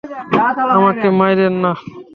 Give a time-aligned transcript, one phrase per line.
[0.75, 1.71] আমাকে মাইরেন না!